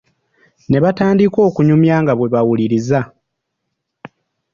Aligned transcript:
Ne 0.69 0.77
batandika 0.83 1.39
okunyumya 1.47 1.95
nga 2.01 2.13
bwe 2.15 2.31
bawuliririza. 2.33 3.01